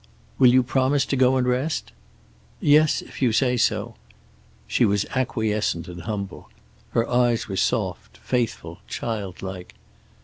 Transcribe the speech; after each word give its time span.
"Will 0.39 0.47
you 0.51 0.63
promise 0.63 1.05
to 1.05 1.15
go 1.15 1.37
and 1.37 1.45
rest?" 1.47 1.91
"Yes. 2.59 3.03
If 3.03 3.21
you 3.21 3.31
say 3.31 3.55
so." 3.55 3.93
She 4.65 4.83
was 4.83 5.05
acquiescent 5.13 5.87
and 5.87 6.01
humble. 6.01 6.49
Her 6.93 7.07
eyes 7.07 7.47
were 7.47 7.55
soft, 7.55 8.17
faithful, 8.17 8.79
childlike. 8.87 9.75